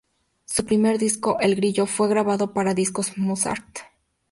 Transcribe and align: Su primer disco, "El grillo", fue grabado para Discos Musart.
Su 0.45 0.65
primer 0.65 0.97
disco, 0.97 1.37
"El 1.41 1.53
grillo", 1.55 1.85
fue 1.85 2.07
grabado 2.09 2.53
para 2.55 2.73
Discos 2.73 3.19
Musart. 3.19 3.81